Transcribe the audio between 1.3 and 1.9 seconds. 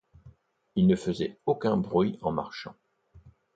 aucun